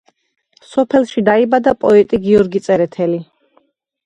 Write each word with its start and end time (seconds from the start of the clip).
სოფელში 0.69 1.23
დაიბადა 1.27 1.75
პოეტი 1.85 2.21
გიორგი 2.25 2.63
წერეთელი. 2.69 3.23